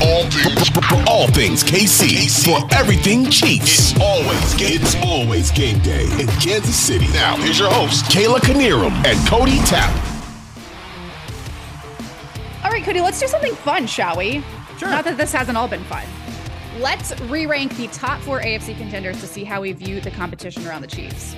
For 0.00 0.06
all 0.06 0.24
things, 0.30 1.06
all 1.06 1.26
things 1.26 1.62
KC, 1.62 2.44
for 2.44 2.74
everything 2.74 3.28
Chiefs. 3.28 3.92
It's 3.92 4.00
always 4.00 4.54
game. 4.54 4.80
It's 4.80 4.96
always 5.04 5.50
game 5.50 5.78
day 5.80 6.04
in 6.18 6.26
Kansas 6.40 6.74
City. 6.74 7.06
Now 7.08 7.36
here's 7.36 7.58
your 7.58 7.70
host 7.70 8.06
Kayla 8.06 8.38
Kinnearum 8.38 8.92
and 9.04 9.28
Cody 9.28 9.58
Tapp. 9.66 9.94
All 12.64 12.70
right, 12.70 12.82
Cody, 12.82 13.02
let's 13.02 13.20
do 13.20 13.26
something 13.26 13.54
fun, 13.56 13.86
shall 13.86 14.16
we? 14.16 14.42
Sure. 14.78 14.88
Not 14.88 15.04
that 15.04 15.18
this 15.18 15.32
hasn't 15.32 15.58
all 15.58 15.68
been 15.68 15.84
fun. 15.84 16.06
Let's 16.78 17.18
re-rank 17.22 17.76
the 17.76 17.88
top 17.88 18.20
four 18.20 18.40
AFC 18.40 18.78
contenders 18.78 19.20
to 19.20 19.26
see 19.26 19.44
how 19.44 19.60
we 19.60 19.72
view 19.72 20.00
the 20.00 20.10
competition 20.12 20.66
around 20.66 20.80
the 20.80 20.88
Chiefs. 20.88 21.36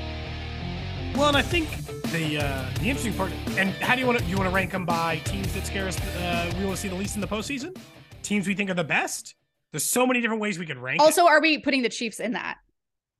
Well, 1.16 1.26
and 1.26 1.36
I 1.36 1.42
think 1.42 1.68
the 2.12 2.38
uh, 2.38 2.70
the 2.74 2.88
interesting 2.88 3.14
part, 3.14 3.32
and 3.58 3.70
how 3.70 3.96
do 3.96 4.00
you 4.00 4.06
want 4.06 4.20
to 4.20 4.24
you 4.24 4.36
want 4.36 4.48
to 4.48 4.54
rank 4.54 4.70
them 4.70 4.86
by 4.86 5.16
teams 5.24 5.52
that 5.54 5.66
scare 5.66 5.88
us? 5.88 6.00
Uh, 6.00 6.52
we 6.56 6.64
want 6.64 6.76
to 6.76 6.80
see 6.80 6.88
the 6.88 6.94
least 6.94 7.16
in 7.16 7.20
the 7.20 7.26
postseason. 7.26 7.76
Teams 8.22 8.46
we 8.46 8.54
think 8.54 8.70
are 8.70 8.74
the 8.74 8.84
best. 8.84 9.34
There's 9.72 9.84
so 9.84 10.06
many 10.06 10.20
different 10.20 10.40
ways 10.42 10.58
we 10.58 10.66
could 10.66 10.78
rank. 10.78 11.00
Also, 11.00 11.26
it. 11.26 11.30
are 11.30 11.40
we 11.40 11.58
putting 11.58 11.82
the 11.82 11.88
Chiefs 11.88 12.20
in 12.20 12.32
that? 12.32 12.56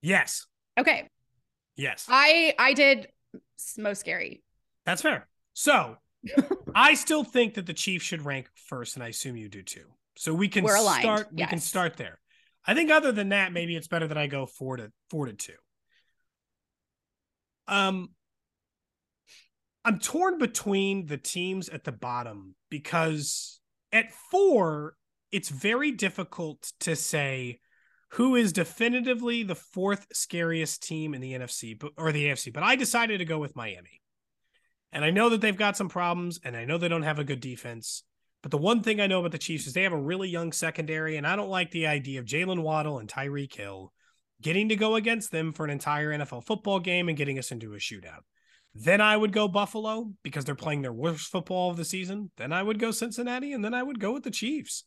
yes, 0.03 0.47
Okay, 0.79 1.09
yes, 1.77 2.07
I 2.09 2.55
I 2.59 2.73
did 2.73 3.09
most 3.77 4.01
scary. 4.01 4.43
that's 4.87 5.03
fair. 5.03 5.29
So, 5.55 5.97
I 6.75 6.95
still 6.95 7.25
think 7.25 7.55
that 7.55 7.67
the 7.67 7.75
Chiefs 7.75 8.05
should 8.05 8.25
rank 8.25 8.49
first, 8.55 8.97
and 8.97 9.05
I 9.05 9.09
assume 9.09 9.37
you 9.37 9.49
do 9.49 9.63
too. 9.63 9.85
So 10.17 10.35
we 10.35 10.49
can 10.49 10.67
start. 10.67 11.29
We 11.33 11.47
can 11.47 11.59
start 11.59 11.97
there. 11.97 12.19
I 12.65 12.75
think 12.75 12.91
other 12.91 13.13
than 13.13 13.31
that, 13.31 13.53
maybe 13.53 13.77
it's 13.77 13.89
better 13.89 14.07
that 14.07 14.19
I 14.19 14.27
go 14.27 14.47
four 14.47 14.77
to 14.77 14.93
four 15.11 15.27
to 15.27 15.33
two. 15.33 15.53
Um, 17.67 18.11
I'm 19.85 19.99
torn 19.99 20.39
between 20.39 21.07
the 21.07 21.17
teams 21.17 21.69
at 21.69 21.85
the 21.85 21.93
bottom 21.93 22.55
because 22.71 23.61
at 23.93 24.13
four, 24.13 24.95
it's 25.31 25.49
very 25.49 25.93
difficult 25.93 26.73
to 26.81 26.97
say 26.97 27.61
who 28.11 28.37
is 28.37 28.53
definitively 28.53 29.43
the 29.43 29.55
fourth 29.55 30.07
scariest 30.13 30.83
team 30.83 31.15
in 31.15 31.21
the 31.21 31.33
NFC 31.33 31.83
or 31.97 32.13
the 32.13 32.27
AFC. 32.27 32.53
But 32.53 32.63
I 32.63 32.77
decided 32.77 33.19
to 33.19 33.25
go 33.25 33.39
with 33.39 33.57
Miami. 33.57 34.03
And 34.93 35.05
I 35.05 35.11
know 35.11 35.31
that 35.31 35.41
they've 35.41 35.57
got 35.57 35.77
some 35.77 35.89
problems 35.89 36.39
and 36.45 36.55
I 36.55 36.67
know 36.67 36.77
they 36.77 36.89
don't 36.89 37.03
have 37.03 37.19
a 37.19 37.25
good 37.25 37.41
defense. 37.41 38.03
But 38.43 38.51
the 38.51 38.59
one 38.59 38.83
thing 38.83 39.01
I 39.01 39.07
know 39.07 39.21
about 39.21 39.33
the 39.33 39.39
Chiefs 39.39 39.67
is 39.67 39.73
they 39.73 39.85
have 39.85 39.93
a 39.93 39.97
really 39.97 40.29
young 40.29 40.51
secondary, 40.51 41.17
and 41.17 41.25
I 41.25 41.37
don't 41.37 41.49
like 41.49 41.71
the 41.71 41.87
idea 41.87 42.19
of 42.19 42.27
Jaylen 42.27 42.63
Waddle 42.63 42.99
and 42.99 43.09
Tyreek 43.09 43.55
Hill 43.55 43.93
getting 44.43 44.69
to 44.69 44.77
go 44.77 44.97
against 44.97 45.31
them 45.31 45.53
for 45.53 45.65
an 45.65 45.71
entire 45.71 46.11
NFL 46.11 46.45
football 46.45 46.81
game 46.81 47.09
and 47.09 47.17
getting 47.17 47.39
us 47.39 47.53
into 47.53 47.75
a 47.75 47.79
shootout. 47.79 48.23
Then 48.75 49.01
I 49.01 49.17
would 49.17 49.33
go 49.33 49.49
Buffalo 49.49 50.13
because 50.23 50.45
they're 50.45 50.55
playing 50.55 50.83
their 50.83 50.93
worst 50.93 51.29
football 51.29 51.71
of 51.71 51.77
the 51.77 51.85
season. 51.85 52.31
Then 52.37 52.53
I 52.53 52.63
would 52.63 52.79
go 52.79 52.91
Cincinnati, 52.91 53.53
and 53.53 53.65
then 53.65 53.75
I 53.75 53.83
would 53.83 54.01
go 54.01 54.13
with 54.13 54.23
the 54.23 54.31
Chiefs. 54.31 54.85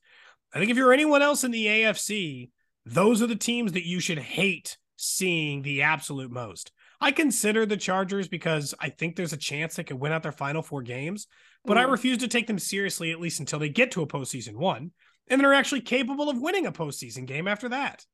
I 0.53 0.59
think 0.59 0.71
if 0.71 0.77
you're 0.77 0.93
anyone 0.93 1.21
else 1.21 1.43
in 1.43 1.51
the 1.51 1.65
AFC, 1.65 2.49
those 2.85 3.21
are 3.21 3.27
the 3.27 3.35
teams 3.35 3.73
that 3.73 3.87
you 3.87 3.99
should 3.99 4.19
hate 4.19 4.77
seeing 4.95 5.61
the 5.61 5.83
absolute 5.83 6.31
most. 6.31 6.71
I 7.01 7.11
consider 7.11 7.65
the 7.65 7.77
Chargers 7.77 8.27
because 8.27 8.73
I 8.79 8.89
think 8.89 9.15
there's 9.15 9.33
a 9.33 9.37
chance 9.37 9.75
they 9.75 9.83
could 9.83 9.99
win 9.99 10.11
out 10.11 10.23
their 10.23 10.31
final 10.31 10.61
four 10.61 10.81
games, 10.81 11.27
but 11.65 11.77
I 11.77 11.83
mm. 11.83 11.91
refuse 11.91 12.19
to 12.19 12.27
take 12.27 12.47
them 12.47 12.59
seriously 12.59 13.11
at 13.11 13.19
least 13.19 13.39
until 13.39 13.59
they 13.59 13.69
get 13.69 13.91
to 13.91 14.01
a 14.01 14.07
postseason 14.07 14.55
one, 14.55 14.91
and 15.27 15.41
they're 15.41 15.53
actually 15.53 15.81
capable 15.81 16.29
of 16.29 16.41
winning 16.41 16.65
a 16.65 16.71
postseason 16.71 17.25
game 17.25 17.47
after 17.47 17.69
that. 17.69 18.05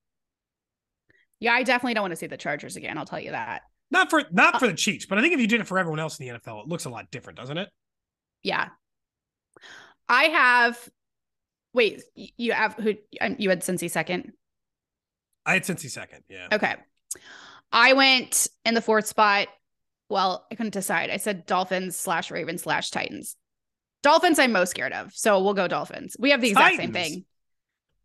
Yeah, 1.39 1.53
I 1.53 1.63
definitely 1.63 1.93
don't 1.93 2.03
want 2.03 2.11
to 2.11 2.17
see 2.17 2.27
the 2.27 2.37
Chargers 2.37 2.75
again. 2.75 2.97
I'll 2.97 3.05
tell 3.05 3.19
you 3.19 3.31
that. 3.31 3.63
Not 3.91 4.09
for 4.09 4.23
not 4.31 4.57
for 4.59 4.67
the 4.67 4.73
Chiefs, 4.73 5.05
but 5.05 5.17
I 5.17 5.21
think 5.21 5.33
if 5.33 5.39
you 5.41 5.47
did 5.47 5.59
it 5.61 5.67
for 5.67 5.77
everyone 5.77 5.99
else 5.99 6.17
in 6.19 6.25
the 6.27 6.39
NFL, 6.39 6.63
it 6.63 6.67
looks 6.69 6.85
a 6.85 6.89
lot 6.89 7.11
different, 7.11 7.37
doesn't 7.37 7.57
it? 7.57 7.69
Yeah, 8.41 8.69
I 10.07 10.23
have. 10.25 10.89
Wait, 11.73 12.01
you 12.15 12.53
have 12.53 12.73
who? 12.75 12.95
um, 13.19 13.35
You 13.37 13.49
had 13.49 13.61
Cincy 13.61 13.89
second. 13.89 14.31
I 15.45 15.53
had 15.53 15.63
Cincy 15.63 15.89
second. 15.89 16.23
Yeah. 16.29 16.47
Okay. 16.51 16.75
I 17.71 17.93
went 17.93 18.47
in 18.65 18.73
the 18.73 18.81
fourth 18.81 19.07
spot. 19.07 19.47
Well, 20.09 20.45
I 20.51 20.55
couldn't 20.55 20.73
decide. 20.73 21.09
I 21.09 21.17
said 21.17 21.45
Dolphins 21.45 21.95
slash 21.95 22.31
Ravens 22.31 22.63
slash 22.63 22.91
Titans. 22.91 23.37
Dolphins, 24.03 24.39
I'm 24.39 24.51
most 24.51 24.71
scared 24.71 24.91
of. 24.91 25.13
So 25.13 25.41
we'll 25.41 25.53
go 25.53 25.67
Dolphins. 25.67 26.17
We 26.19 26.31
have 26.31 26.41
the 26.41 26.49
exact 26.49 26.75
same 26.77 26.91
thing. 26.91 27.25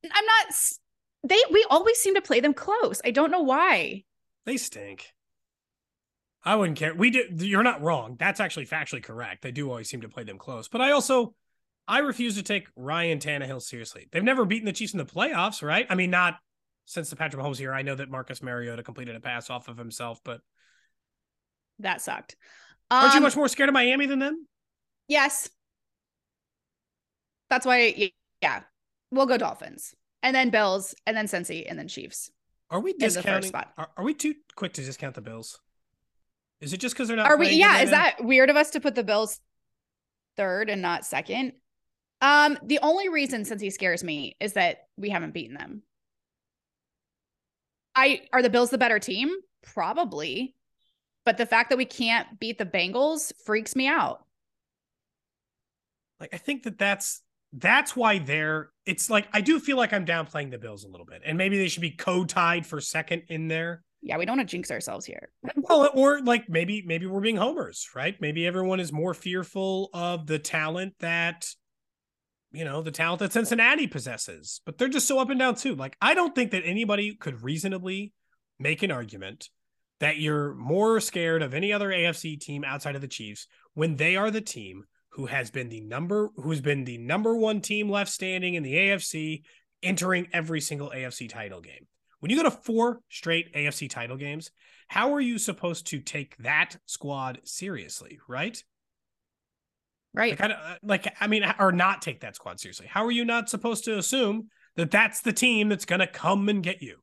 I'm 0.05 0.25
not. 0.25 0.55
They 1.25 1.39
we 1.51 1.67
always 1.71 1.99
seem 1.99 2.15
to 2.15 2.23
play 2.23 2.41
them 2.41 2.55
close. 2.55 3.01
I 3.05 3.11
don't 3.11 3.31
know 3.33 3.43
why. 3.43 4.05
They 4.45 4.57
stink. 4.57 5.13
I 6.47 6.55
wouldn't 6.55 6.79
care. 6.79 6.95
We 6.95 7.11
do. 7.11 7.25
You're 7.39 7.63
not 7.65 7.83
wrong. 7.83 8.17
That's 8.19 8.41
actually 8.41 8.67
factually 8.67 9.03
correct. 9.03 9.43
They 9.43 9.51
do 9.51 9.69
always 9.69 9.91
seem 9.91 10.01
to 10.03 10.09
play 10.09 10.23
them 10.23 10.39
close. 10.39 10.69
But 10.69 10.81
I 10.81 10.93
also, 10.93 11.35
I 11.89 11.99
refuse 11.99 12.37
to 12.37 12.43
take 12.45 12.69
Ryan 12.77 13.19
Tannehill 13.19 13.61
seriously. 13.61 14.07
They've 14.13 14.23
never 14.23 14.45
beaten 14.45 14.65
the 14.65 14.73
Chiefs 14.73 14.93
in 14.95 14.99
the 14.99 15.05
playoffs, 15.05 15.61
right? 15.61 15.87
I 15.91 15.97
mean, 15.97 16.11
not 16.11 16.37
since 16.85 17.11
the 17.11 17.17
Patrick 17.17 17.43
Mahomes 17.43 17.59
here. 17.59 17.75
I 17.75 17.83
know 17.83 17.97
that 17.97 18.09
Marcus 18.09 18.43
Mariota 18.43 18.85
completed 18.85 19.17
a 19.17 19.21
pass 19.21 19.51
off 19.51 19.67
of 19.67 19.77
himself, 19.77 20.21
but 20.25 20.41
That 21.81 22.01
sucked. 22.01 22.37
aren't 22.93 23.13
you 23.15 23.19
Um, 23.19 23.23
much 23.25 23.35
more 23.37 23.49
scared 23.49 23.69
of 23.69 23.73
Miami 23.75 24.07
than 24.07 24.21
them? 24.21 24.47
Yes. 25.09 25.51
That's 27.51 27.67
why. 27.67 28.13
Yeah, 28.41 28.63
we'll 29.11 29.27
go 29.27 29.37
Dolphins, 29.37 29.95
and 30.23 30.35
then 30.35 30.51
Bills, 30.51 30.95
and 31.07 31.17
then 31.17 31.27
Cincy, 31.27 31.65
and 31.69 31.77
then 31.79 31.89
Chiefs. 31.89 32.31
Are 32.71 32.79
we 32.81 32.93
discounting? 32.93 33.49
spot. 33.49 33.73
Are, 33.77 33.91
are 33.97 34.05
we 34.05 34.15
too 34.15 34.35
quick 34.55 34.73
to 34.75 34.85
discount 34.85 35.15
the 35.17 35.21
Bills? 35.21 35.59
Is 36.61 36.73
it 36.73 36.79
just 36.79 36.95
because 36.95 37.09
they're 37.09 37.17
not? 37.17 37.27
Are 37.31 37.37
we? 37.37 37.51
Yeah. 37.51 37.83
Is 37.83 37.91
that 37.91 38.25
weird 38.25 38.51
of 38.51 38.57
us 38.57 38.71
to 38.71 38.81
put 38.81 38.95
the 38.95 39.05
Bills 39.05 39.41
third 40.37 40.71
and 40.71 40.83
not 40.83 41.05
second? 41.05 41.53
Um, 42.23 42.59
the 42.63 42.79
only 42.83 43.09
reason 43.09 43.43
Cincy 43.43 43.71
scares 43.73 44.03
me 44.03 44.37
is 44.41 44.55
that 44.55 44.89
we 44.97 45.11
haven't 45.11 45.35
beaten 45.35 45.55
them. 45.55 45.83
I 47.95 48.23
are 48.33 48.43
the 48.43 48.51
Bills 48.51 48.71
the 48.71 48.79
better 48.79 48.99
team? 48.99 49.35
Probably. 49.63 50.55
But 51.25 51.39
the 51.39 51.47
fact 51.47 51.71
that 51.71 51.77
we 51.77 51.85
can't 51.85 52.39
beat 52.39 52.57
the 52.59 52.65
Bengals 52.65 53.33
freaks 53.45 53.75
me 53.75 53.89
out. 53.89 54.25
like 56.21 56.33
I 56.33 56.39
think 56.39 56.63
that 56.63 56.79
that's 56.79 57.23
that's 57.53 57.97
why 57.97 58.19
they're 58.19 58.71
it's 58.85 59.11
like 59.11 59.29
I 59.33 59.41
do 59.41 59.59
feel 59.59 59.77
like 59.77 59.93
I'm 59.93 60.07
downplaying 60.07 60.51
the 60.51 60.59
Bills 60.59 60.85
a 60.85 60.89
little 60.89 61.07
bit, 61.07 61.23
and 61.25 61.37
maybe 61.37 61.59
they 61.59 61.69
should 61.69 61.83
be 61.83 61.91
co-tied 61.91 62.67
for 62.67 62.81
second 62.81 63.25
in 63.29 63.49
there. 63.49 63.83
Yeah, 64.07 64.19
we 64.19 64.25
don't 64.25 64.37
want 64.37 64.49
to 64.49 64.57
jinx 64.57 64.71
ourselves 64.71 65.05
here. 65.05 65.31
Well, 65.57 65.91
or 65.95 66.21
like 66.21 66.49
maybe 66.49 66.85
maybe 66.87 67.07
we're 67.07 67.21
being 67.21 67.37
homers, 67.37 67.89
right? 67.97 68.15
Maybe 68.21 68.47
everyone 68.47 68.79
is 68.79 68.93
more 68.93 69.15
fearful 69.15 69.91
of 69.93 70.29
the 70.29 70.39
talent 70.39 70.95
that 71.01 71.49
you 72.53 72.65
know 72.65 72.83
the 72.83 72.93
talent 72.93 73.19
that 73.19 73.33
Cincinnati 73.33 73.89
possesses, 73.89 74.61
but 74.65 74.79
they're 74.79 74.87
just 74.87 75.09
so 75.09 75.19
up 75.19 75.29
and 75.31 75.41
down 75.41 75.57
too. 75.57 75.75
Like 75.75 75.97
I 76.01 76.15
don't 76.15 76.37
think 76.37 76.53
that 76.53 76.63
anybody 76.65 77.17
could 77.17 77.43
reasonably 77.43 78.13
make 78.61 78.85
an 78.85 78.93
argument 78.93 79.49
that 79.99 80.19
you're 80.19 80.55
more 80.55 81.01
scared 81.01 81.43
of 81.43 81.53
any 81.53 81.73
other 81.73 81.91
AFC 81.91 82.39
team 82.39 82.63
outside 82.63 82.95
of 82.95 83.01
the 83.01 83.09
Chiefs 83.09 83.49
when 83.75 83.97
they 83.97 84.15
are 84.15 84.31
the 84.31 84.41
team 84.41 84.85
who 85.11 85.27
has 85.27 85.51
been 85.51 85.69
the 85.69 85.81
number 85.81 86.31
who's 86.37 86.61
been 86.61 86.85
the 86.85 86.99
number 86.99 87.35
one 87.35 87.61
team 87.61 87.91
left 87.91 88.13
standing 88.13 88.55
in 88.55 88.63
the 88.63 88.75
AFC 88.75 89.43
entering 89.83 90.29
every 90.33 90.61
single 90.61 90.91
AFC 90.91 91.29
title 91.29 91.61
game. 91.61 91.89
When 92.21 92.31
you 92.31 92.37
go 92.37 92.45
to 92.45 92.51
four 92.51 93.01
straight 93.09 93.55
AFC 93.55 93.89
title 93.91 94.17
games, 94.17 94.51
how 94.89 95.15
are 95.15 95.21
you 95.21 95.39
supposed 95.39 95.87
to 95.89 96.01
take 96.01 96.37
that 96.39 96.77
squad 96.87 97.41
seriously, 97.45 98.19
right? 98.29 98.63
Right. 100.15 100.39
Like, 100.41 100.51
I, 100.51 100.55
uh, 100.55 100.77
like, 100.83 101.15
I 101.21 101.27
mean, 101.27 101.45
or 101.59 101.73
not 101.73 102.01
take 102.01 102.21
that 102.21 102.37
squad 102.37 102.59
seriously. 102.59 102.87
How 102.87 103.05
are 103.05 103.11
you 103.11 103.25
not 103.25 103.51
supposed 103.51 103.85
to 103.85 103.99
assume 103.99 104.49
that 104.77 104.91
that's 104.91 105.21
the 105.21 105.33
team 105.33 105.69
that's 105.69 105.85
going 105.85 106.01
to 106.01 106.07
come 106.07 106.49
and 106.49 106.63
get 106.63 106.83
you? 106.83 106.97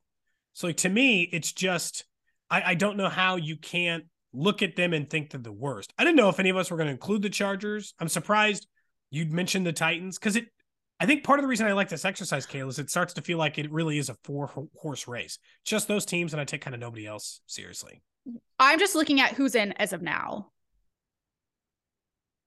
So, 0.52 0.66
like, 0.66 0.78
to 0.78 0.88
me, 0.88 1.28
it's 1.32 1.52
just, 1.52 2.04
I, 2.50 2.62
I 2.70 2.74
don't 2.74 2.96
know 2.96 3.08
how 3.08 3.36
you 3.36 3.56
can't 3.56 4.04
look 4.32 4.62
at 4.62 4.74
them 4.74 4.92
and 4.92 5.08
think 5.08 5.30
they're 5.30 5.40
the 5.40 5.52
worst. 5.52 5.92
I 5.96 6.02
didn't 6.02 6.16
know 6.16 6.28
if 6.28 6.40
any 6.40 6.50
of 6.50 6.56
us 6.56 6.70
were 6.70 6.76
going 6.76 6.88
to 6.88 6.92
include 6.92 7.22
the 7.22 7.30
Chargers. 7.30 7.94
I'm 8.00 8.08
surprised 8.08 8.66
you'd 9.10 9.32
mentioned 9.32 9.64
the 9.64 9.72
Titans 9.72 10.18
because 10.18 10.34
it, 10.34 10.46
I 11.00 11.06
think 11.06 11.24
part 11.24 11.38
of 11.38 11.42
the 11.42 11.48
reason 11.48 11.66
I 11.66 11.72
like 11.72 11.88
this 11.88 12.04
exercise, 12.04 12.46
Kale, 12.46 12.68
is 12.68 12.78
it 12.78 12.88
starts 12.88 13.14
to 13.14 13.22
feel 13.22 13.36
like 13.36 13.58
it 13.58 13.70
really 13.70 13.98
is 13.98 14.08
a 14.08 14.14
four 14.24 14.50
horse 14.76 15.08
race. 15.08 15.38
Just 15.64 15.88
those 15.88 16.06
teams, 16.06 16.32
and 16.32 16.40
I 16.40 16.44
take 16.44 16.60
kind 16.60 16.74
of 16.74 16.80
nobody 16.80 17.06
else 17.06 17.40
seriously. 17.46 18.02
I'm 18.58 18.78
just 18.78 18.94
looking 18.94 19.20
at 19.20 19.32
who's 19.32 19.54
in 19.54 19.72
as 19.72 19.92
of 19.92 20.02
now. 20.02 20.50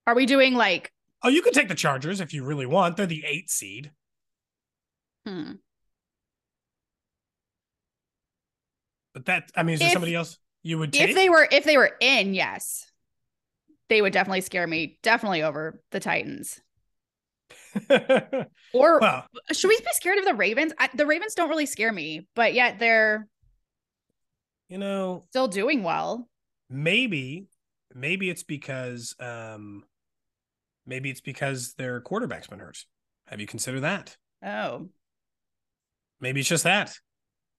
Are 0.06 0.14
we 0.14 0.26
doing 0.26 0.54
like 0.54 0.90
Oh, 1.22 1.28
you 1.28 1.42
could 1.42 1.52
take 1.52 1.68
the 1.68 1.74
Chargers 1.74 2.20
if 2.20 2.32
you 2.32 2.44
really 2.44 2.64
want. 2.66 2.96
They're 2.96 3.06
the 3.06 3.24
eight 3.26 3.50
seed. 3.50 3.90
Hmm. 5.26 5.52
But 9.14 9.26
that, 9.26 9.50
I 9.56 9.62
mean, 9.64 9.74
is 9.74 9.80
there 9.80 9.88
If- 9.88 9.92
somebody 9.92 10.14
else 10.14 10.38
you 10.62 10.78
would 10.78 10.92
take? 10.92 11.10
If 11.10 11.14
they 11.14 11.28
were 11.28 11.46
if 11.50 11.64
they 11.64 11.76
were 11.76 11.96
in, 12.00 12.34
yes. 12.34 12.90
They 13.88 14.00
would 14.02 14.12
definitely 14.12 14.42
scare 14.42 14.66
me, 14.66 14.98
definitely 15.02 15.42
over 15.42 15.82
the 15.90 16.00
Titans. 16.00 16.60
Or 18.74 19.00
well, 19.00 19.26
should 19.52 19.68
we 19.68 19.78
be 19.78 19.86
scared 19.92 20.18
of 20.18 20.24
the 20.26 20.34
Ravens? 20.34 20.72
I, 20.78 20.90
the 20.94 21.06
Ravens 21.06 21.34
don't 21.34 21.48
really 21.48 21.66
scare 21.66 21.92
me, 21.92 22.26
but 22.34 22.52
yet 22.52 22.78
they're 22.78 23.26
you 24.68 24.76
know, 24.78 25.24
still 25.30 25.48
doing 25.48 25.82
well. 25.82 26.28
maybe, 26.68 27.46
maybe 27.94 28.28
it's 28.28 28.42
because, 28.42 29.14
um, 29.20 29.84
maybe 30.86 31.08
it's 31.10 31.22
because 31.22 31.72
their 31.74 32.00
quarterback's 32.02 32.46
been 32.46 32.58
hurt. 32.58 32.84
Have 33.26 33.40
you 33.40 33.46
considered 33.46 33.80
that? 33.80 34.16
Oh, 34.44 34.88
Maybe 36.20 36.40
it's 36.40 36.48
just 36.48 36.64
that. 36.64 36.98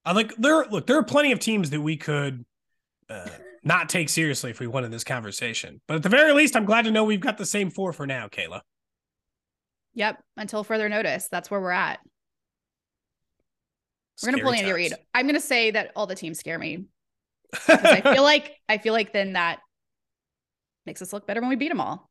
I 0.06 0.12
like 0.14 0.36
there. 0.36 0.66
Look, 0.66 0.86
there 0.86 0.98
are 0.98 1.04
plenty 1.04 1.32
of 1.32 1.40
teams 1.40 1.70
that 1.70 1.82
we 1.82 1.98
could 1.98 2.46
uh, 3.10 3.30
not 3.64 3.90
take 3.90 4.10
seriously 4.10 4.52
if 4.52 4.60
we 4.60 4.68
wanted 4.68 4.92
this 4.92 5.04
conversation. 5.04 5.82
But 5.88 5.96
at 5.96 6.04
the 6.04 6.10
very 6.10 6.34
least, 6.34 6.56
I'm 6.56 6.66
glad 6.66 6.86
to 6.86 6.92
know 6.92 7.04
we've 7.04 7.20
got 7.20 7.38
the 7.38 7.46
same 7.46 7.70
four 7.70 7.94
for 7.94 8.06
now, 8.06 8.28
Kayla. 8.28 8.62
Yep. 9.94 10.22
Until 10.38 10.64
further 10.64 10.90
notice, 10.90 11.28
that's 11.32 11.50
where 11.52 11.60
we're 11.60 11.72
at. 11.72 12.00
We're 14.22 14.32
gonna 14.32 14.44
pull 14.44 14.54
Andy 14.54 14.72
Reid. 14.72 14.94
I'm 15.14 15.26
gonna 15.28 15.40
say 15.40 15.72
that 15.72 15.92
all 15.96 16.08
the 16.08 16.16
teams 16.16 16.40
scare 16.40 16.60
me. 16.60 16.86
I 17.68 18.02
feel 18.02 18.24
like 18.24 18.54
I 18.68 18.78
feel 18.78 18.94
like 18.94 19.14
then 19.14 19.34
that 19.34 19.60
makes 20.86 21.02
us 21.02 21.14
look 21.14 21.26
better 21.26 21.42
when 21.42 21.50
we 21.50 21.56
beat 21.56 21.70
them 21.70 21.82
all. 21.82 22.10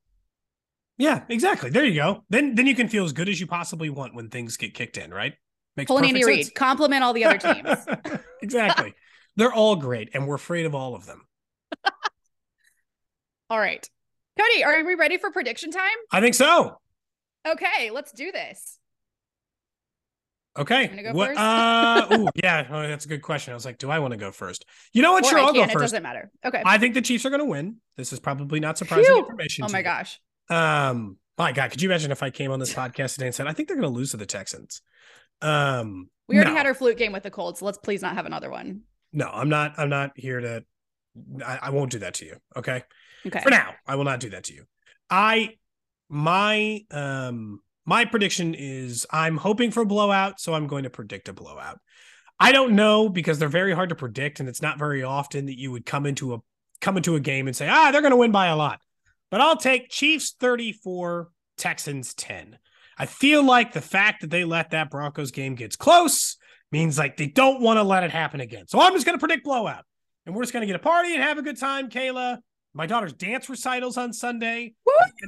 yeah, 0.97 1.23
exactly. 1.29 1.71
There 1.71 1.85
you 1.85 1.95
go. 1.95 2.25
Then 2.31 2.55
then 2.55 2.67
you 2.67 2.75
can 2.75 2.89
feel 2.89 3.05
as 3.05 3.13
good 3.13 3.29
as 3.29 3.41
you 3.41 3.47
possibly 3.47 3.91
want 3.91 4.15
when 4.15 4.31
things 4.31 4.57
get 4.57 4.75
kicked 4.75 4.97
in, 4.97 5.13
right? 5.13 5.35
Makes 5.77 5.89
Pull 5.91 6.01
Andy 6.01 6.25
Reid. 6.25 6.55
Compliment 6.55 7.05
all 7.05 7.13
the 7.13 7.25
other 7.25 7.39
teams. 7.39 7.87
exactly. 8.43 8.95
They're 9.37 9.53
all 9.53 9.77
great, 9.77 10.11
and 10.15 10.27
we're 10.27 10.35
afraid 10.35 10.67
of 10.67 10.75
all 10.75 10.97
of 10.97 11.07
them. 11.07 11.25
all 13.49 13.61
right. 13.61 13.89
Cody, 14.37 14.65
are 14.65 14.85
we 14.85 14.95
ready 14.95 15.19
for 15.19 15.31
prediction 15.31 15.71
time? 15.71 15.97
I 16.11 16.21
think 16.21 16.35
so. 16.35 16.79
Okay, 17.53 17.91
let's 17.91 18.13
do 18.13 18.33
this. 18.33 18.79
Okay. 20.59 20.89
go 20.89 21.13
what? 21.13 21.29
first? 21.29 21.41
Uh, 21.41 22.07
ooh, 22.19 22.29
yeah. 22.43 22.67
Oh, 22.71 22.89
that's 22.89 23.05
a 23.05 23.09
good 23.09 23.23
question. 23.23 23.53
I 23.53 23.55
was 23.55 23.65
like, 23.65 23.79
do 23.79 23.91
I 23.91 24.01
want 24.01 24.13
to 24.13 24.19
go 24.19 24.33
first? 24.33 24.65
You 24.93 25.03
know 25.03 25.13
what? 25.13 25.25
Or 25.25 25.29
sure, 25.31 25.39
I 25.39 25.43
I'll 25.43 25.53
go 25.53 25.61
can, 25.61 25.71
It 25.71 25.79
doesn't 25.79 26.03
matter. 26.03 26.31
Okay. 26.45 26.63
I 26.65 26.79
think 26.79 26.95
the 26.95 27.03
Chiefs 27.03 27.25
are 27.27 27.31
going 27.31 27.41
to 27.41 27.47
win. 27.47 27.77
This 27.97 28.13
is 28.13 28.19
probably 28.19 28.59
not 28.59 28.77
surprising 28.77 29.05
Phew. 29.07 29.19
information. 29.19 29.65
oh 29.65 29.69
my 29.71 29.79
you. 29.79 29.85
gosh. 29.85 30.21
Um, 30.51 31.19
my 31.37 31.53
God, 31.53 31.71
could 31.71 31.81
you 31.81 31.89
imagine 31.89 32.11
if 32.11 32.23
I 32.23 32.31
came 32.31 32.51
on 32.51 32.59
this 32.59 32.75
podcast 32.75 33.15
today 33.15 33.27
and 33.27 33.35
said, 33.35 33.47
I 33.47 33.53
think 33.53 33.69
they're 33.69 33.77
going 33.77 33.89
to 33.89 33.97
lose 33.97 34.11
to 34.11 34.17
the 34.17 34.27
Texans? 34.27 34.83
Um, 35.41 36.11
We 36.27 36.35
already 36.37 36.51
no. 36.51 36.57
had 36.57 36.67
our 36.67 36.75
flute 36.75 36.99
game 36.99 37.13
with 37.13 37.23
the 37.23 37.31
Colts. 37.31 37.61
So 37.61 37.67
let's 37.67 37.79
please 37.79 38.03
not 38.03 38.15
have 38.15 38.27
another 38.27 38.51
one. 38.51 38.81
No, 39.13 39.29
I'm 39.33 39.49
not. 39.49 39.75
I'm 39.79 39.89
not 39.89 40.13
here 40.17 40.41
to. 40.41 40.65
I, 41.45 41.59
I 41.63 41.71
won't 41.71 41.93
do 41.93 42.01
that 42.01 42.15
to 42.15 42.25
you. 42.25 42.37
Okay. 42.57 42.83
Okay. 43.27 43.41
For 43.41 43.51
now, 43.51 43.75
I 43.87 43.97
will 43.97 44.05
not 44.05 44.21
do 44.21 44.31
that 44.31 44.45
to 44.45 44.55
you. 44.55 44.65
I, 45.11 45.55
my, 46.09 46.81
um, 46.91 47.61
my 47.85 48.05
prediction 48.05 48.55
is 48.55 49.07
I'm 49.11 49.37
hoping 49.37 49.71
for 49.71 49.83
a 49.83 49.87
blowout, 49.87 50.41
so 50.41 50.55
I'm 50.55 50.67
going 50.67 50.85
to 50.85 50.91
predict 50.91 51.29
a 51.29 51.33
blowout. 51.33 51.79
I 52.41 52.53
don't 52.53 52.73
know 52.73 53.09
because 53.09 53.39
they're 53.39 53.49
very 53.49 53.73
hard 53.73 53.89
to 53.89 53.95
predict, 53.95 54.41
and 54.41 54.49
it's 54.49 54.63
not 54.63 54.79
very 54.79 55.03
often 55.03 55.47
that 55.47 55.59
you 55.59 55.73
would 55.73 55.87
come 55.87 56.07
into 56.07 56.35
a 56.35 56.39
come 56.81 56.97
into 56.97 57.17
a 57.17 57.21
game 57.21 57.49
and 57.49 57.57
say, 57.57 57.69
ah, 57.69 57.91
they're 57.91 58.03
going 58.03 58.13
to 58.13 58.17
win 58.17 58.31
by 58.31 58.47
a 58.47 58.57
lot. 58.57 58.81
But 59.31 59.41
I'll 59.41 59.57
take 59.57 59.91
Chiefs 59.91 60.35
34, 60.39 61.29
Texans 61.57 62.15
10. 62.15 62.59
I 62.97 63.07
feel 63.07 63.43
like 63.45 63.73
the 63.73 63.81
fact 63.81 64.21
that 64.21 64.31
they 64.31 64.45
let 64.45 64.71
that 64.71 64.91
Broncos 64.91 65.31
game 65.31 65.55
gets 65.55 65.77
close 65.77 66.37
means 66.71 66.99
like 66.99 67.17
they 67.17 67.27
don't 67.27 67.61
want 67.61 67.79
to 67.79 67.83
let 67.83 68.05
it 68.05 68.11
happen 68.11 68.41
again. 68.41 68.67
So 68.67 68.81
I'm 68.81 68.93
just 68.93 69.07
going 69.07 69.19
to 69.19 69.21
predict 69.21 69.45
blowout. 69.45 69.85
And 70.27 70.35
we're 70.35 70.43
just 70.43 70.53
going 70.53 70.63
to 70.63 70.67
get 70.67 70.77
a 70.77 70.81
party 70.81 71.15
and 71.15 71.23
have 71.23 71.39
a 71.39 71.43
good 71.43 71.59
time, 71.59 71.89
Kayla. 71.89 72.39
My 72.75 72.87
daughter's 72.87 73.15
dance 73.15 73.49
recitals 73.49 73.97
on 73.97 74.13
Sunday. 74.13 74.75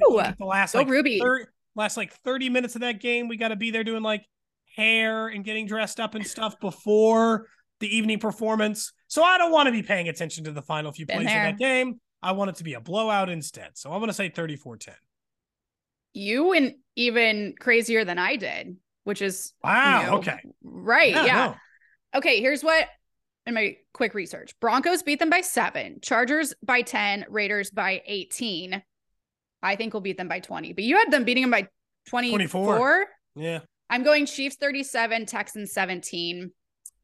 Woo! 0.08 0.22
The 0.38 0.44
last 0.44 0.74
like 0.74 0.88
Ruby. 0.88 1.18
thir- 1.20 1.46
last 1.76 1.96
like 1.96 2.12
30 2.24 2.48
minutes 2.50 2.74
of 2.74 2.80
that 2.82 3.00
game, 3.00 3.28
we 3.28 3.36
got 3.36 3.48
to 3.48 3.56
be 3.56 3.70
there 3.70 3.84
doing 3.84 4.02
like 4.02 4.24
hair 4.76 5.28
and 5.28 5.44
getting 5.44 5.66
dressed 5.66 6.00
up 6.00 6.14
and 6.14 6.26
stuff 6.26 6.58
before 6.60 7.46
the 7.80 7.94
evening 7.96 8.18
performance. 8.18 8.92
So 9.08 9.22
I 9.22 9.38
don't 9.38 9.52
want 9.52 9.66
to 9.66 9.72
be 9.72 9.82
paying 9.82 10.08
attention 10.08 10.44
to 10.44 10.52
the 10.52 10.62
final 10.62 10.92
few 10.92 11.06
Been 11.06 11.16
plays 11.18 11.28
there. 11.28 11.46
of 11.48 11.52
that 11.52 11.58
game. 11.58 12.00
I 12.22 12.32
want 12.32 12.50
it 12.50 12.56
to 12.56 12.64
be 12.64 12.74
a 12.74 12.80
blowout 12.80 13.30
instead. 13.30 13.70
So 13.74 13.90
I'm 13.92 13.98
going 13.98 14.08
to 14.08 14.14
say 14.14 14.28
34-10. 14.30 14.90
You 16.12 16.48
went 16.48 16.76
even 16.96 17.54
crazier 17.58 18.04
than 18.04 18.18
I 18.18 18.36
did, 18.36 18.76
which 19.04 19.22
is 19.22 19.52
Wow. 19.62 20.00
you 20.02 20.06
know, 20.06 20.16
Okay. 20.18 20.38
Right. 20.62 21.14
Yeah. 21.14 21.54
no. 22.12 22.18
Okay, 22.18 22.40
here's 22.40 22.62
what 22.64 22.88
in 23.46 23.54
my 23.54 23.76
quick 23.94 24.14
research. 24.14 24.52
Broncos 24.60 25.02
beat 25.02 25.18
them 25.20 25.30
by 25.30 25.40
7, 25.40 26.00
Chargers 26.02 26.52
by 26.62 26.82
10, 26.82 27.26
Raiders 27.28 27.70
by 27.70 28.02
18. 28.06 28.82
I 29.62 29.76
think 29.76 29.92
we'll 29.92 30.00
beat 30.00 30.16
them 30.16 30.28
by 30.28 30.40
20. 30.40 30.72
But 30.72 30.84
you 30.84 30.96
had 30.96 31.10
them 31.10 31.24
beating 31.24 31.42
them 31.42 31.50
by 31.50 31.68
24. 32.08 32.38
24. 32.38 33.06
Yeah. 33.36 33.60
I'm 33.88 34.02
going 34.02 34.26
Chiefs 34.26 34.56
37, 34.56 35.26
Texans 35.26 35.72
17. 35.72 36.50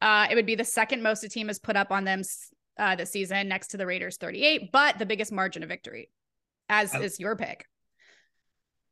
Uh, 0.01 0.27
it 0.29 0.35
would 0.35 0.45
be 0.45 0.55
the 0.55 0.63
second 0.63 1.03
most 1.03 1.23
a 1.23 1.29
team 1.29 1.47
has 1.47 1.59
put 1.59 1.75
up 1.75 1.91
on 1.91 2.03
them 2.03 2.21
uh, 2.77 2.95
this 2.95 3.11
season, 3.11 3.47
next 3.47 3.69
to 3.69 3.77
the 3.77 3.85
Raiders 3.85 4.17
38, 4.17 4.71
but 4.71 4.99
the 4.99 5.05
biggest 5.05 5.31
margin 5.31 5.63
of 5.63 5.69
victory, 5.69 6.09
as 6.69 6.93
I- 6.93 6.99
is 6.99 7.19
your 7.19 7.35
pick. 7.35 7.65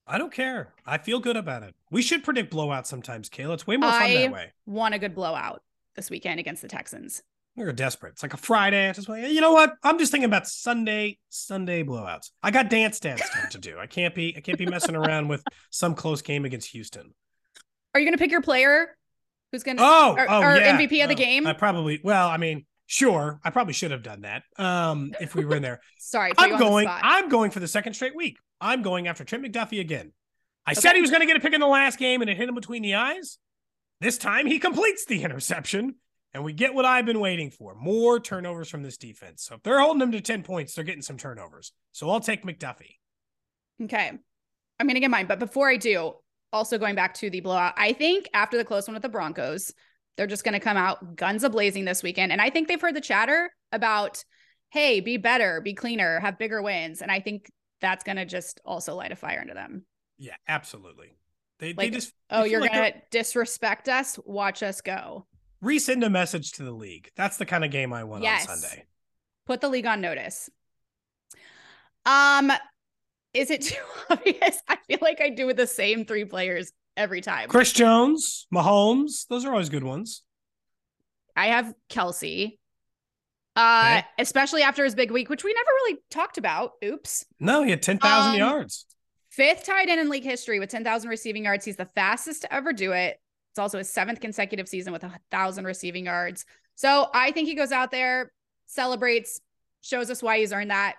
I 0.08 0.20
don't 0.20 0.32
care. 0.32 0.74
I 0.86 1.00
feel 1.00 1.20
good 1.20 1.36
about 1.36 1.64
it. 1.64 1.74
We 1.90 2.04
should 2.04 2.24
predict 2.24 2.54
blowouts 2.54 2.86
sometimes, 2.86 3.28
Kayla. 3.28 3.56
It's 3.56 3.66
way 3.66 3.78
more 3.78 3.90
fun 3.90 4.02
I- 4.02 4.14
that 4.14 4.32
way. 4.32 4.52
Want 4.66 4.94
a 4.94 5.00
good 5.00 5.16
blowout 5.16 5.64
this 5.96 6.10
weekend 6.10 6.40
against 6.40 6.62
the 6.62 6.68
Texans. 6.68 7.24
We're 7.56 7.72
desperate. 7.72 8.14
It's 8.14 8.24
like 8.24 8.34
a 8.34 8.38
Friday. 8.38 8.90
I 8.90 8.92
just 8.92 9.08
like, 9.08 9.30
you 9.30 9.40
know 9.40 9.54
what? 9.54 9.74
I'm 9.82 9.98
just 9.98 10.12
thinking 10.12 10.26
about 10.26 10.46
Sunday, 10.46 11.20
Sunday 11.30 11.84
blowouts. 11.84 12.32
I 12.44 12.52
got 12.52 12.70
dance 12.70 13.00
dance 13.00 13.24
stuff 13.24 13.50
to 13.52 13.58
do. 13.58 13.78
I 13.80 13.88
can't 13.88 14.14
be 14.14 14.36
I 14.36 14.42
can't 14.42 14.58
be 14.58 14.66
messing 14.66 14.96
around 14.96 15.30
with 15.30 15.42
some 15.70 15.96
close 15.96 16.22
game 16.22 16.44
against 16.44 16.70
Houston. 16.72 17.14
Are 17.94 18.00
you 18.00 18.06
going 18.06 18.18
to 18.18 18.22
pick 18.22 18.32
your 18.32 18.42
player 18.42 18.98
who's 19.52 19.64
going 19.64 19.78
to 19.78 19.84
Oh, 19.86 20.16
or, 20.18 20.30
oh 20.30 20.42
or 20.42 20.58
yeah. 20.58 20.78
MVP 20.78 21.02
of 21.02 21.08
the 21.08 21.16
Oh, 21.16 21.18
game? 21.18 21.48
I 21.48 21.54
probably 21.54 22.02
well, 22.04 22.28
I 22.28 22.36
mean, 22.36 22.66
sure. 22.88 23.40
I 23.42 23.52
probably 23.52 23.74
should 23.74 23.92
have 23.92 24.04
done 24.04 24.22
that. 24.22 24.44
Um, 24.58 25.14
if 25.22 25.34
we 25.34 25.46
were 25.46 25.56
in 25.56 25.62
there. 25.62 25.80
Sorry, 26.00 26.34
I'm 26.38 26.60
going. 26.60 26.90
I'm 26.90 27.30
going 27.30 27.52
for 27.52 27.62
the 27.62 27.70
second 27.70 27.94
straight 27.94 28.16
week. 28.18 28.38
I'm 28.60 28.82
going 28.82 29.08
after 29.08 29.24
Trent 29.24 29.46
McDuffie 29.46 29.80
again. 29.80 30.12
I 30.66 30.74
said 30.74 30.96
he 30.96 31.02
was 31.02 31.12
going 31.12 31.22
to 31.22 31.28
get 31.28 31.38
a 31.38 31.40
pick 31.40 31.54
in 31.54 31.62
the 31.62 31.68
last 31.68 32.00
game 32.00 32.22
and 32.22 32.30
it 32.30 32.36
hit 32.36 32.50
him 32.50 32.56
between 32.56 32.82
the 32.82 32.96
eyes. 32.96 33.38
This 34.02 34.18
time 34.18 34.46
he 34.46 34.60
completes 34.60 35.06
the 35.06 35.24
interception 35.24 35.96
and 36.36 36.44
we 36.44 36.52
get 36.52 36.74
what 36.74 36.84
I've 36.84 37.06
been 37.06 37.22
waiting 37.22 37.50
for 37.50 37.76
more 37.76 38.20
turnovers 38.20 38.70
from 38.70 38.84
this 38.84 38.98
defense. 38.98 39.42
So 39.44 39.56
if 39.56 39.64
they're 39.64 39.80
holding 39.80 40.00
them 40.00 40.12
to 40.12 40.20
10 40.20 40.44
points, 40.44 40.76
they're 40.76 40.84
getting 40.84 41.02
some 41.02 41.16
turnovers. 41.16 41.72
So 41.94 42.10
I'll 42.10 42.20
take 42.20 42.44
McDuffie. 42.44 42.98
Okay. 43.82 44.12
I'm 44.78 44.86
going 44.86 44.96
to 44.96 45.00
get 45.00 45.10
mine. 45.10 45.28
But 45.28 45.40
before 45.40 45.70
I 45.70 45.78
do, 45.78 46.16
also 46.52 46.78
going 46.78 46.94
back 46.94 47.14
to 47.16 47.30
the 47.30 47.40
blowout, 47.40 47.74
I 47.78 47.94
think 47.94 48.28
after 48.34 48.58
the 48.58 48.66
close 48.66 48.86
one 48.86 48.96
with 48.96 49.02
the 49.02 49.08
Broncos, 49.08 49.72
they're 50.18 50.28
just 50.28 50.44
going 50.44 50.56
to 50.56 50.60
come 50.60 50.76
out 50.76 51.16
guns 51.16 51.46
a 51.46 51.50
blazing 51.50 51.86
this 51.86 52.04
weekend. 52.04 52.34
And 52.34 52.42
I 52.42 52.50
think 52.50 52.68
they've 52.68 52.82
heard 52.82 52.96
the 52.96 53.02
chatter 53.02 53.50
about, 53.72 54.22
hey, 54.72 55.00
be 55.00 55.16
better, 55.16 55.62
be 55.62 55.74
cleaner, 55.74 56.20
have 56.20 56.38
bigger 56.38 56.62
wins. 56.62 57.02
And 57.02 57.10
I 57.10 57.22
think 57.22 57.50
that's 57.80 58.04
going 58.04 58.18
to 58.18 58.26
just 58.26 58.60
also 58.66 58.94
light 58.94 59.14
a 59.14 59.16
fire 59.16 59.40
into 59.40 59.54
them. 59.54 59.86
Yeah, 60.18 60.36
absolutely. 60.50 61.16
They, 61.60 61.68
Like, 61.68 61.78
they 61.78 61.90
just 61.92 62.12
Oh, 62.30 62.44
you're 62.44 62.60
like 62.60 62.74
going 62.74 62.92
to 62.92 63.02
disrespect 63.10 63.88
us? 63.88 64.20
Watch 64.26 64.64
us 64.64 64.82
go. 64.82 65.28
Resend 65.66 66.06
a 66.06 66.10
message 66.10 66.52
to 66.54 66.64
the 66.64 66.72
league. 66.72 67.10
That's 67.16 67.38
the 67.38 67.46
kind 67.46 67.66
of 67.66 67.72
game 67.72 67.92
I 67.92 68.04
want 68.04 68.22
Yes. 68.24 68.48
on 68.48 68.58
Sunday. 68.58 68.86
Put 69.48 69.62
the 69.62 69.70
league 69.70 69.86
on 69.88 70.00
notice. 70.00 70.50
Um, 72.06 72.52
is 73.34 73.50
it 73.50 73.62
too 73.64 73.82
obvious? 74.10 74.60
I 74.68 74.78
feel 74.88 75.00
like 75.02 75.22
I 75.22 75.30
do 75.30 75.46
with 75.48 75.58
the 75.58 75.68
same 75.68 76.06
three 76.06 76.26
players 76.26 76.72
every 76.96 77.22
time. 77.22 77.50
Chris 77.50 77.74
Jones, 77.74 78.48
Mahomes, 78.54 79.28
those 79.28 79.44
are 79.46 79.52
always 79.52 79.70
good 79.70 79.84
ones. 79.84 80.24
I 81.36 81.48
have 81.48 81.74
Kelce. 81.90 82.58
Uh, 83.58 84.00
Okay. 84.00 84.08
especially 84.20 84.62
after 84.64 84.84
his 84.84 84.96
big 84.96 85.12
week, 85.12 85.30
which 85.30 85.44
we 85.44 85.54
never 85.54 85.70
really 85.84 85.98
talked 86.12 86.38
about. 86.38 86.74
Oops. 86.84 87.26
No, 87.40 87.64
he 87.64 87.70
had 87.72 87.82
10,000 87.82 88.32
Um, 88.34 88.38
yards. 88.38 88.86
Fifth 89.30 89.66
tight 89.66 89.88
end 89.90 90.00
in 90.02 90.10
league 90.10 90.24
history 90.26 90.60
with 90.60 90.70
10,000 90.70 91.10
receiving 91.10 91.46
yards. 91.46 91.64
He's 91.66 91.78
the 91.78 91.86
fastest 91.86 92.42
to 92.44 92.54
ever 92.54 92.74
do 92.74 92.92
it. 92.92 93.18
It's 93.56 93.60
also 93.62 93.78
his 93.78 93.90
seventh 93.90 94.20
consecutive 94.20 94.68
season 94.68 94.92
with 94.92 95.06
a 95.06 95.18
thousand 95.32 95.64
receiving 95.64 96.08
yards. 96.08 96.44
So 96.76 97.08
I 97.14 97.32
think 97.32 97.48
he 97.48 97.56
goes 97.56 97.72
out 97.72 97.90
there, 97.90 98.34
celebrates, 98.66 99.40
shows 99.80 100.10
us 100.10 100.22
why 100.22 100.40
he's 100.40 100.52
earned 100.52 100.72
that. 100.72 100.98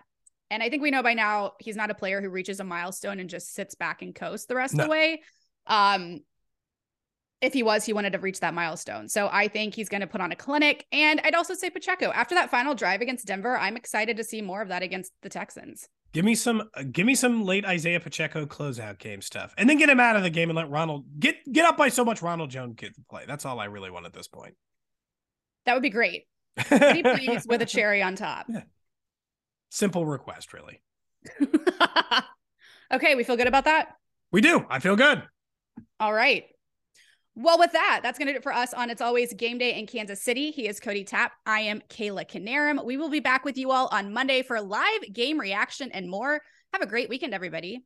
And 0.50 0.62
I 0.62 0.70
think 0.70 0.82
we 0.82 0.90
know 0.90 1.02
by 1.02 1.12
now 1.12 1.52
he's 1.60 1.76
not 1.76 1.90
a 1.90 1.94
player 1.94 2.22
who 2.22 2.30
reaches 2.30 2.58
a 2.58 2.64
milestone 2.64 3.20
and 3.20 3.28
just 3.28 3.52
sits 3.52 3.74
back 3.74 4.00
and 4.00 4.14
coasts 4.14 4.46
the 4.46 4.54
rest 4.54 4.72
of 4.72 4.80
the 4.80 4.88
way. 4.88 5.20
Um, 5.66 6.20
if 7.42 7.52
he 7.52 7.62
was, 7.62 7.84
he 7.84 7.92
wanted 7.92 8.14
to 8.14 8.20
reach 8.20 8.40
that 8.40 8.54
milestone. 8.54 9.10
So 9.10 9.28
I 9.30 9.48
think 9.48 9.74
he's 9.74 9.90
going 9.90 10.00
to 10.00 10.06
put 10.06 10.22
on 10.22 10.32
a 10.32 10.36
clinic. 10.36 10.86
And 10.92 11.20
I'd 11.24 11.34
also 11.34 11.52
say 11.52 11.68
Pacheco. 11.68 12.10
After 12.10 12.36
that 12.36 12.50
final 12.50 12.74
drive 12.74 13.02
against 13.02 13.26
Denver, 13.26 13.58
I'm 13.58 13.76
excited 13.76 14.16
to 14.16 14.24
see 14.24 14.40
more 14.40 14.62
of 14.62 14.68
that 14.68 14.82
against 14.82 15.12
the 15.20 15.28
Texans. 15.28 15.90
Give 16.12 16.24
me 16.24 16.34
some 16.34 16.68
uh, 16.74 16.82
give 16.90 17.06
me 17.06 17.14
some 17.14 17.44
late 17.44 17.64
Isaiah 17.64 18.00
Pacheco 18.00 18.46
closeout 18.46 18.98
game 18.98 19.20
stuff. 19.20 19.54
And 19.58 19.68
then 19.68 19.76
get 19.76 19.88
him 19.88 20.00
out 20.00 20.16
of 20.16 20.22
the 20.22 20.30
game 20.30 20.48
and 20.48 20.56
let 20.56 20.70
Ronald 20.70 21.04
get 21.18 21.36
get 21.50 21.66
up 21.66 21.76
by 21.76 21.88
so 21.88 22.04
much 22.04 22.22
Ronald 22.22 22.50
Jones 22.50 22.74
get 22.76 22.94
to 22.94 23.02
play. 23.10 23.24
That's 23.26 23.44
all 23.44 23.60
I 23.60 23.66
really 23.66 23.90
want 23.90 24.06
at 24.06 24.12
this 24.12 24.28
point. 24.28 24.54
That 25.66 25.74
would 25.74 25.82
be 25.82 25.90
great. 25.90 26.26
Pretty 26.56 27.02
please 27.02 27.46
with 27.46 27.60
a 27.60 27.66
cherry 27.66 28.02
on 28.02 28.16
top. 28.16 28.46
Yeah. 28.48 28.62
Simple 29.70 30.06
request, 30.06 30.52
really. 30.52 30.80
okay, 32.92 33.14
we 33.14 33.24
feel 33.24 33.36
good 33.36 33.48
about 33.48 33.64
that? 33.64 33.88
We 34.32 34.40
do. 34.40 34.64
I 34.70 34.78
feel 34.78 34.96
good. 34.96 35.22
All 36.00 36.12
right. 36.12 36.44
Well, 37.38 37.58
with 37.58 37.72
that, 37.72 38.00
that's 38.02 38.18
going 38.18 38.28
to 38.28 38.32
do 38.32 38.38
it 38.38 38.42
for 38.42 38.52
us 38.52 38.72
on 38.72 38.88
It's 38.88 39.02
Always 39.02 39.34
Game 39.34 39.58
Day 39.58 39.78
in 39.78 39.86
Kansas 39.86 40.22
City. 40.22 40.50
He 40.50 40.68
is 40.68 40.80
Cody 40.80 41.04
Tapp. 41.04 41.32
I 41.44 41.60
am 41.60 41.82
Kayla 41.90 42.26
Canarum. 42.26 42.82
We 42.82 42.96
will 42.96 43.10
be 43.10 43.20
back 43.20 43.44
with 43.44 43.58
you 43.58 43.72
all 43.72 43.90
on 43.92 44.10
Monday 44.10 44.40
for 44.40 44.58
live 44.58 45.12
game 45.12 45.38
reaction 45.38 45.90
and 45.92 46.08
more. 46.08 46.40
Have 46.72 46.80
a 46.80 46.86
great 46.86 47.10
weekend, 47.10 47.34
everybody. 47.34 47.84